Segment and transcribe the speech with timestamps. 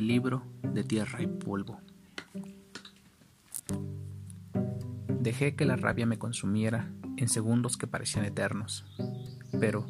[0.00, 1.80] libro de tierra y polvo.
[5.20, 8.84] Dejé que la rabia me consumiera en segundos que parecían eternos.
[9.58, 9.86] Pero,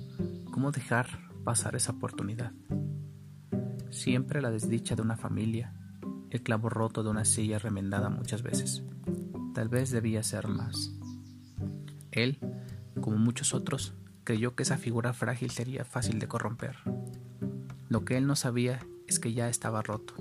[0.52, 1.08] ¿cómo dejar
[1.42, 2.52] pasar esa oportunidad?
[3.90, 5.72] Siempre la desdicha de una familia,
[6.30, 8.82] el clavo roto de una silla remendada muchas veces.
[9.54, 10.92] Tal vez debía ser más.
[12.10, 12.38] Él,
[13.00, 13.94] como muchos otros,
[14.24, 16.76] creyó que esa figura frágil sería fácil de corromper.
[17.88, 20.14] Lo que él no sabía es que ya estaba roto,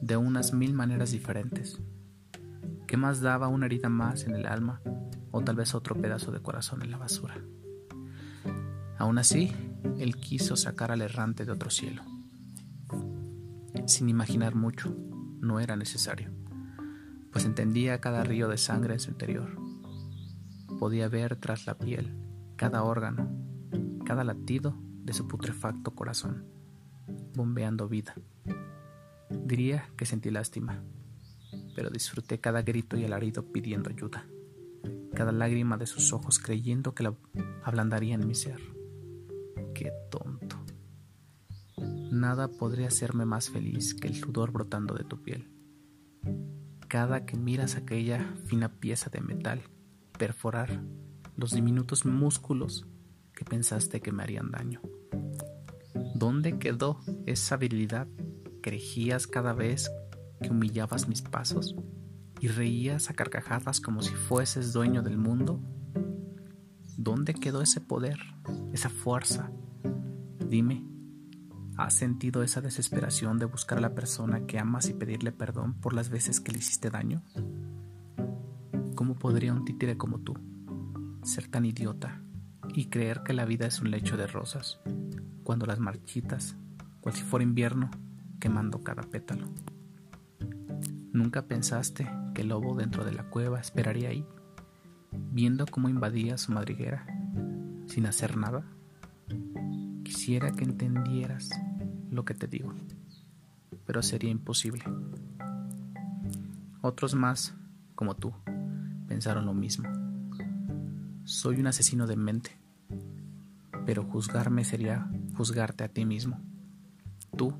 [0.00, 1.80] de unas mil maneras diferentes.
[2.86, 4.80] ¿Qué más daba una herida más en el alma
[5.30, 7.36] o tal vez otro pedazo de corazón en la basura?
[8.98, 9.52] Aún así,
[9.98, 12.02] él quiso sacar al errante de otro cielo.
[13.86, 14.96] Sin imaginar mucho,
[15.40, 16.30] no era necesario,
[17.32, 19.56] pues entendía cada río de sangre en su interior.
[20.78, 22.14] Podía ver tras la piel
[22.56, 23.28] cada órgano,
[24.04, 26.54] cada latido de su putrefacto corazón
[27.34, 28.14] bombeando vida.
[29.30, 30.82] Diría que sentí lástima,
[31.74, 34.26] pero disfruté cada grito y alarido pidiendo ayuda,
[35.14, 37.14] cada lágrima de sus ojos creyendo que la
[37.62, 38.60] ablandarían mi ser.
[39.74, 40.64] Qué tonto.
[42.10, 45.50] Nada podría hacerme más feliz que el sudor brotando de tu piel.
[46.88, 49.62] Cada que miras aquella fina pieza de metal
[50.16, 50.80] perforar
[51.36, 52.86] los diminutos músculos
[53.34, 54.80] que pensaste que me harían daño.
[56.24, 58.08] ¿Dónde quedó esa habilidad?
[58.62, 59.90] ¿Crejías cada vez
[60.40, 61.76] que humillabas mis pasos?
[62.40, 65.60] ¿Y reías a carcajadas como si fueses dueño del mundo?
[66.96, 68.18] ¿Dónde quedó ese poder,
[68.72, 69.52] esa fuerza?
[70.48, 70.82] Dime,
[71.76, 75.92] ¿has sentido esa desesperación de buscar a la persona que amas y pedirle perdón por
[75.92, 77.22] las veces que le hiciste daño?
[78.94, 80.32] ¿Cómo podría un títere como tú
[81.22, 82.22] ser tan idiota
[82.72, 84.80] y creer que la vida es un lecho de rosas?
[85.44, 86.56] Cuando las marchitas,
[87.00, 87.90] cual si fuera invierno,
[88.40, 89.46] quemando cada pétalo.
[91.12, 94.26] ¿Nunca pensaste que el lobo dentro de la cueva esperaría ahí,
[95.30, 97.06] viendo cómo invadía su madriguera,
[97.86, 98.64] sin hacer nada?
[100.02, 101.50] Quisiera que entendieras
[102.10, 102.74] lo que te digo,
[103.86, 104.82] pero sería imposible.
[106.80, 107.54] Otros más,
[107.94, 108.32] como tú,
[109.06, 109.88] pensaron lo mismo.
[111.24, 112.64] Soy un asesino de mente
[113.86, 116.40] pero juzgarme sería juzgarte a ti mismo.
[117.36, 117.54] Tú,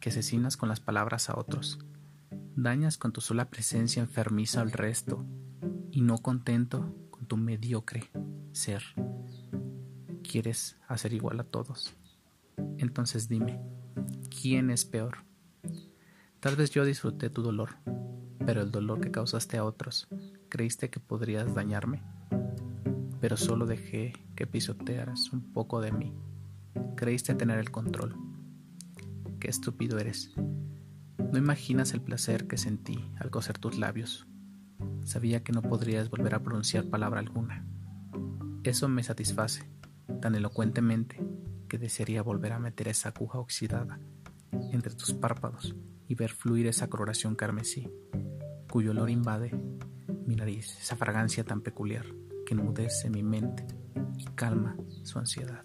[0.00, 1.78] que asesinas con las palabras a otros,
[2.56, 5.24] dañas con tu sola presencia enfermiza al resto,
[5.90, 8.10] y no contento con tu mediocre
[8.52, 8.82] ser.
[10.22, 11.94] Quieres hacer igual a todos.
[12.78, 13.60] Entonces dime,
[14.28, 15.18] ¿quién es peor?
[16.40, 17.76] Tal vez yo disfruté tu dolor,
[18.44, 20.08] pero el dolor que causaste a otros,
[20.48, 22.02] ¿creíste que podrías dañarme?
[23.24, 26.12] pero solo dejé que pisotearas un poco de mí.
[26.96, 28.16] Creíste tener el control.
[29.40, 30.34] Qué estúpido eres.
[31.18, 34.26] No imaginas el placer que sentí al coser tus labios.
[35.04, 37.66] Sabía que no podrías volver a pronunciar palabra alguna.
[38.62, 39.68] Eso me satisface
[40.20, 41.20] tan elocuentemente
[41.68, 43.98] que desearía volver a meter esa aguja oxidada
[44.72, 45.74] entre tus párpados
[46.08, 47.90] y ver fluir esa coloración carmesí,
[48.70, 49.52] cuyo olor invade
[50.26, 52.06] mi nariz, esa fragancia tan peculiar
[52.46, 53.66] que enmudece mi mente
[54.16, 55.64] y calma su ansiedad.